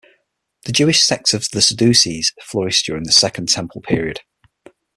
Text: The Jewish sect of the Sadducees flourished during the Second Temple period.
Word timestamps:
The 0.63 0.71
Jewish 0.71 0.99
sect 1.03 1.31
of 1.35 1.47
the 1.51 1.61
Sadducees 1.61 2.33
flourished 2.41 2.87
during 2.87 3.03
the 3.03 3.11
Second 3.11 3.49
Temple 3.49 3.81
period. 3.81 4.21